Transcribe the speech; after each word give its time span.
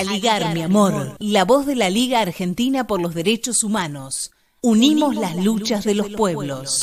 Aligar, 0.00 0.54
mi 0.54 0.62
amor, 0.62 1.14
la 1.18 1.44
voz 1.44 1.66
de 1.66 1.76
la 1.76 1.90
Liga 1.90 2.20
Argentina 2.20 2.86
por 2.86 3.02
los 3.02 3.14
Derechos 3.14 3.62
Humanos. 3.62 4.32
Unimos 4.62 5.14
las 5.14 5.36
luchas 5.36 5.84
de 5.84 5.94
los 5.94 6.08
pueblos. 6.08 6.80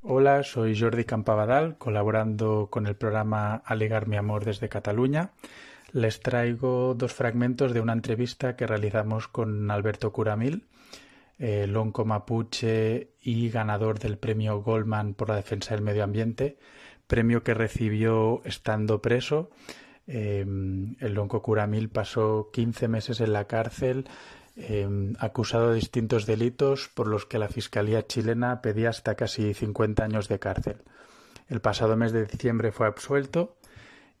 Hola, 0.00 0.42
soy 0.42 0.78
Jordi 0.78 1.04
Campabadal, 1.04 1.76
colaborando 1.76 2.68
con 2.70 2.86
el 2.86 2.96
programa 2.96 3.56
Alegar 3.56 4.08
mi 4.08 4.16
amor 4.16 4.46
desde 4.46 4.70
Cataluña. 4.70 5.32
Les 5.92 6.20
traigo 6.20 6.94
dos 6.94 7.12
fragmentos 7.12 7.74
de 7.74 7.82
una 7.82 7.92
entrevista 7.92 8.56
que 8.56 8.66
realizamos 8.66 9.28
con 9.28 9.70
Alberto 9.70 10.14
Curamil, 10.14 10.66
eh, 11.38 11.66
lonco 11.66 12.06
mapuche 12.06 13.10
y 13.20 13.50
ganador 13.50 13.98
del 13.98 14.16
premio 14.16 14.62
Goldman 14.62 15.12
por 15.12 15.28
la 15.28 15.36
defensa 15.36 15.74
del 15.74 15.84
medio 15.84 16.04
ambiente, 16.04 16.56
premio 17.08 17.42
que 17.42 17.54
recibió 17.54 18.40
estando 18.44 19.02
preso. 19.02 19.50
Em, 20.06 20.94
el 21.00 21.14
lonco 21.14 21.42
Curamil 21.42 21.88
pasó 21.88 22.50
15 22.52 22.86
meses 22.86 23.20
en 23.20 23.32
la 23.32 23.46
cárcel 23.46 24.06
em, 24.56 25.14
acusado 25.18 25.70
de 25.70 25.76
distintos 25.76 26.26
delitos 26.26 26.88
por 26.88 27.06
los 27.08 27.26
que 27.26 27.38
la 27.38 27.48
Fiscalía 27.48 28.06
chilena 28.06 28.62
pedía 28.62 28.90
hasta 28.90 29.16
casi 29.16 29.54
50 29.54 30.04
años 30.04 30.28
de 30.28 30.38
cárcel. 30.38 30.76
El 31.48 31.60
pasado 31.60 31.96
mes 31.96 32.12
de 32.12 32.26
diciembre 32.26 32.72
fue 32.72 32.86
absuelto 32.86 33.56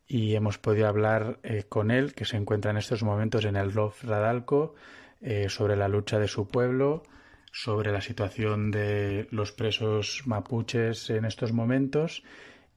y 0.06 0.34
hemos 0.34 0.58
podido 0.58 0.88
hablar 0.88 1.38
eh, 1.42 1.64
con 1.68 1.90
él, 1.90 2.14
que 2.14 2.24
se 2.24 2.36
encuentra 2.36 2.70
en 2.70 2.78
estos 2.78 3.02
momentos 3.02 3.44
en 3.44 3.56
el 3.56 3.74
Lof 3.74 4.04
Radalco, 4.04 4.74
eh, 5.20 5.48
sobre 5.48 5.76
la 5.76 5.88
lucha 5.88 6.18
de 6.18 6.28
su 6.28 6.46
pueblo, 6.46 7.02
sobre 7.52 7.92
la 7.92 8.00
situación 8.00 8.70
de 8.70 9.26
los 9.30 9.52
presos 9.52 10.22
mapuches 10.26 11.10
en 11.10 11.24
estos 11.24 11.52
momentos 11.52 12.22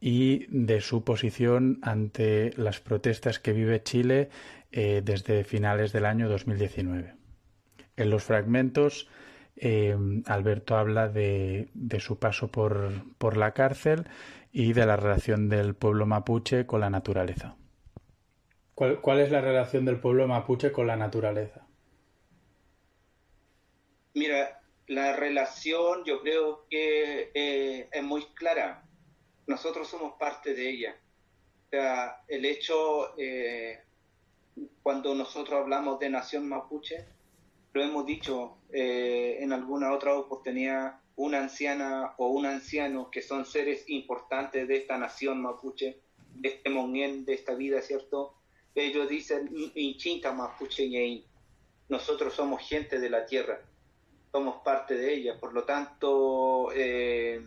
y 0.01 0.47
de 0.49 0.81
su 0.81 1.03
posición 1.03 1.79
ante 1.83 2.51
las 2.57 2.79
protestas 2.79 3.39
que 3.39 3.53
vive 3.53 3.83
Chile 3.83 4.29
eh, 4.71 5.01
desde 5.05 5.43
finales 5.43 5.93
del 5.93 6.05
año 6.05 6.27
2019. 6.27 7.13
En 7.97 8.09
los 8.09 8.23
fragmentos, 8.23 9.07
eh, 9.55 9.95
Alberto 10.25 10.75
habla 10.75 11.07
de, 11.07 11.69
su 11.99 12.17
paso 12.17 12.47
por, 12.49 12.91
por, 13.19 13.37
la 13.37 13.53
cárcel 13.53 14.07
y 14.51 14.73
de 14.73 14.87
la 14.87 14.97
relación 14.97 15.49
del 15.49 15.75
pueblo 15.75 16.07
mapuche 16.07 16.65
con 16.65 16.81
la 16.81 16.89
naturaleza. 16.89 17.55
¿Cuál, 18.73 19.01
¿Cuál, 19.01 19.19
es 19.19 19.29
la 19.29 19.41
relación 19.41 19.85
del 19.85 19.99
pueblo 19.99 20.27
mapuche 20.27 20.71
con 20.71 20.87
la 20.87 20.95
naturaleza? 20.95 21.67
Mira, 24.15 24.61
la 24.87 25.15
relación 25.15 26.03
yo 26.05 26.21
creo 26.21 26.65
que 26.69 27.29
eh, 27.35 27.87
es 27.91 28.03
muy 28.03 28.25
clara 28.33 28.83
nosotros 29.47 29.87
somos 29.87 30.13
parte 30.13 30.53
de 30.53 30.69
ella. 30.69 30.95
O 31.67 31.69
sea, 31.69 32.23
el 32.27 32.45
hecho, 32.45 33.13
eh, 33.17 33.79
cuando 34.83 35.15
nosotros 35.15 35.59
hablamos 35.59 35.99
de 35.99 36.09
nación 36.09 36.47
mapuche, 36.47 37.05
lo 37.73 37.81
hemos 37.83 38.05
dicho 38.05 38.57
eh, 38.71 39.37
en 39.39 39.53
alguna 39.53 39.93
otra 39.93 40.15
oportunidad, 40.15 40.99
una 41.15 41.39
anciana 41.39 42.13
o 42.17 42.27
un 42.27 42.45
anciano 42.45 43.09
que 43.11 43.21
son 43.21 43.45
seres 43.45 43.85
importantes 43.87 44.67
de 44.67 44.77
esta 44.77 44.97
nación 44.97 45.41
mapuche, 45.41 45.99
de 46.33 46.49
este 46.49 46.69
monien, 46.69 47.25
de 47.25 47.33
esta 47.33 47.53
vida, 47.53 47.81
¿cierto? 47.81 48.35
Ellos 48.73 49.09
dicen, 49.09 49.49
inchinta 49.75 50.31
mapuche 50.31 51.23
nosotros 51.89 52.33
somos 52.33 52.61
gente 52.67 52.99
de 52.99 53.09
la 53.09 53.25
tierra, 53.25 53.59
somos 54.31 54.61
parte 54.63 54.95
de 54.95 55.13
ella, 55.13 55.37
por 55.37 55.53
lo 55.53 55.65
tanto, 55.65 56.71
eh, 56.73 57.41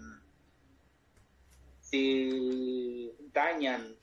si 1.94 3.12
dañan 3.32 3.94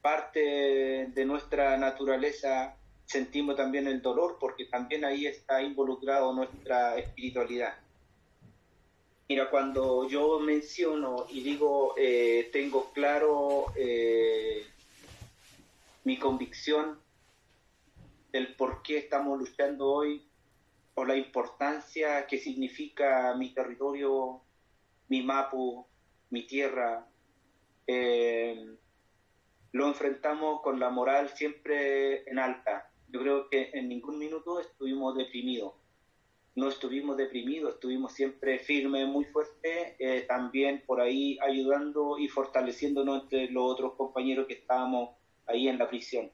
parte 0.00 1.10
de 1.12 1.24
nuestra 1.24 1.76
naturaleza, 1.76 2.76
sentimos 3.04 3.56
también 3.56 3.88
el 3.88 4.00
dolor 4.00 4.36
porque 4.38 4.66
también 4.66 5.04
ahí 5.04 5.26
está 5.26 5.60
involucrado 5.60 6.32
nuestra 6.32 6.96
espiritualidad. 6.96 7.74
Mira, 9.28 9.50
cuando 9.50 10.08
yo 10.08 10.38
menciono 10.38 11.26
y 11.28 11.40
digo, 11.42 11.94
eh, 11.96 12.48
tengo 12.52 12.92
claro 12.92 13.72
eh, 13.74 14.64
mi 16.04 16.20
convicción 16.20 17.00
del 18.30 18.54
por 18.54 18.82
qué 18.84 18.98
estamos 18.98 19.36
luchando 19.36 19.90
hoy, 19.90 20.22
por 20.94 21.08
la 21.08 21.16
importancia 21.16 22.24
que 22.28 22.38
significa 22.38 23.34
mi 23.34 23.52
territorio, 23.52 24.42
mi 25.08 25.24
mapu, 25.24 25.84
mi 26.30 26.46
tierra, 26.46 27.04
eh, 27.86 28.76
lo 29.72 29.88
enfrentamos 29.88 30.60
con 30.62 30.80
la 30.80 30.90
moral 30.90 31.28
siempre 31.30 32.28
en 32.28 32.38
alta. 32.38 32.90
Yo 33.08 33.20
creo 33.20 33.48
que 33.48 33.70
en 33.74 33.88
ningún 33.88 34.18
minuto 34.18 34.60
estuvimos 34.60 35.16
deprimidos. 35.16 35.74
No 36.54 36.68
estuvimos 36.68 37.18
deprimidos, 37.18 37.74
estuvimos 37.74 38.12
siempre 38.12 38.58
firmes, 38.58 39.06
muy 39.06 39.26
fuertes, 39.26 39.94
eh, 39.98 40.24
también 40.26 40.82
por 40.86 41.00
ahí 41.00 41.38
ayudando 41.42 42.18
y 42.18 42.28
fortaleciéndonos 42.28 43.24
entre 43.24 43.50
los 43.50 43.70
otros 43.70 43.92
compañeros 43.92 44.46
que 44.46 44.54
estábamos 44.54 45.10
ahí 45.46 45.68
en 45.68 45.78
la 45.78 45.88
prisión. 45.88 46.30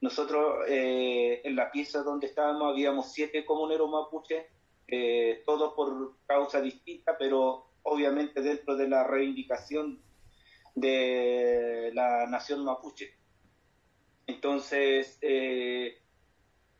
Nosotros 0.00 0.64
eh, 0.68 1.42
en 1.44 1.54
la 1.54 1.70
pieza 1.70 2.02
donde 2.02 2.26
estábamos 2.26 2.72
habíamos 2.72 3.12
siete 3.12 3.44
comuneros 3.44 3.90
mapuches, 3.90 4.46
todos 5.44 5.74
por 5.74 6.14
causa 6.26 6.60
distinta, 6.60 7.18
pero 7.18 7.66
obviamente 7.82 8.40
dentro 8.40 8.76
de 8.76 8.88
la 8.88 9.04
reivindicación 9.04 10.00
de 10.76 11.90
la 11.94 12.26
nación 12.26 12.64
mapuche. 12.64 13.12
Entonces, 14.26 15.18
eh, 15.22 15.98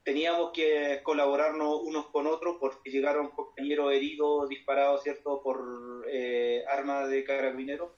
teníamos 0.05 0.53
que 0.53 1.01
colaborarnos 1.03 1.81
unos 1.83 2.07
con 2.09 2.27
otros 2.27 2.59
porque 2.61 2.91
llegaron 2.91 3.31
compañeros 3.31 3.93
heridos, 3.93 4.49
disparados, 4.49 5.03
¿cierto?, 5.03 5.43
por 5.43 6.05
eh, 6.09 6.63
armas 6.69 7.09
de 7.09 7.25
carabineros, 7.25 7.91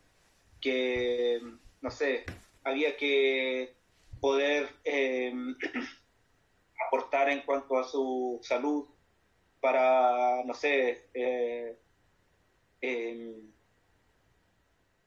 que, 0.60 1.40
no 1.82 1.90
sé, 1.90 2.24
había 2.64 2.96
que 2.96 3.74
poder 4.20 4.68
eh, 4.84 5.32
aportar 6.86 7.28
en 7.30 7.42
cuanto 7.42 7.76
a 7.76 7.84
su 7.84 8.38
salud 8.42 8.86
para, 9.60 10.44
no 10.44 10.54
sé, 10.54 11.10
eh, 11.12 11.76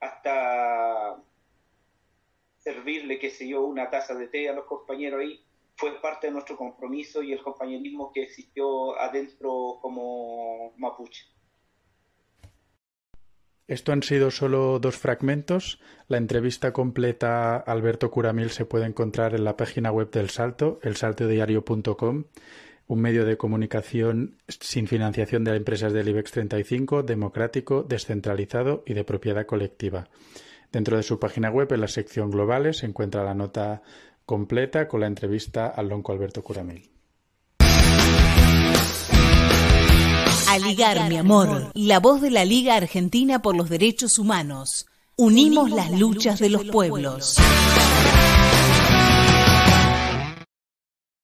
hasta 0.02 1.24
servirle, 2.58 3.20
qué 3.20 3.30
sé 3.30 3.48
yo, 3.48 3.64
una 3.64 3.90
taza 3.90 4.14
de 4.16 4.28
té 4.28 4.50
a 4.50 4.54
los 4.54 4.66
compañeros 4.66 5.22
ahí, 5.22 5.44
fue 5.76 6.00
parte 6.02 6.28
de 6.28 6.34
nuestro 6.34 6.58
compromiso 6.58 7.24
y 7.24 7.32
el 7.32 7.42
compañerismo 7.42 8.12
que 8.14 8.24
existió 8.24 9.00
adentro 9.00 9.80
como 9.82 10.74
mapuche. 10.78 11.26
Esto 13.68 13.94
han 13.94 14.04
sido 14.04 14.32
solo 14.32 14.80
dos 14.80 14.98
fragmentos. 14.98 15.80
La 16.08 16.18
entrevista 16.18 16.74
completa 16.74 17.56
a 17.56 17.58
Alberto 17.60 18.12
Curamil 18.12 18.50
se 18.50 18.66
puede 18.66 18.86
encontrar 18.86 19.34
en 19.34 19.46
la 19.46 19.56
página 19.56 19.92
web 19.92 20.12
del 20.12 20.30
Salto, 20.30 20.80
elsaltodiario.com 20.84 22.26
un 22.92 23.00
medio 23.00 23.24
de 23.24 23.38
comunicación 23.38 24.36
sin 24.50 24.86
financiación 24.86 25.46
de 25.46 25.56
empresas 25.56 25.94
del 25.94 26.10
IBEX 26.10 26.32
35, 26.32 27.04
democrático, 27.04 27.84
descentralizado 27.84 28.84
y 28.86 28.94
de 28.94 29.06
propiedad 29.06 29.46
colectiva. 29.46 30.10
Dentro 30.74 30.98
de 30.98 31.04
su 31.04 31.18
página 31.18 31.50
web, 31.50 31.72
en 31.72 31.80
la 31.80 31.88
sección 31.88 32.30
Globales, 32.32 32.80
se 32.80 32.88
encuentra 32.88 33.24
la 33.24 33.34
nota 33.34 33.82
completa 34.26 34.90
con 34.90 35.00
la 35.00 35.08
entrevista 35.08 35.68
al 35.68 35.88
lonco 35.88 36.12
Alberto 36.12 36.44
Curamil. 36.44 36.92
Aligar, 40.50 41.08
mi 41.08 41.16
amor, 41.16 41.72
la 41.74 42.02
voz 42.02 42.20
de 42.20 42.30
la 42.30 42.44
Liga 42.44 42.76
Argentina 42.76 43.42
por 43.42 43.56
los 43.56 43.70
Derechos 43.70 44.20
Humanos. 44.20 44.86
Unimos 45.16 45.72
las 45.72 45.98
luchas 45.98 46.40
de 46.40 46.50
los 46.50 46.66
pueblos. 46.66 47.38